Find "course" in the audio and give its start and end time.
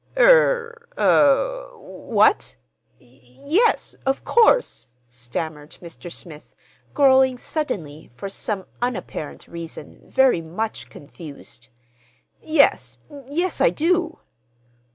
4.23-4.87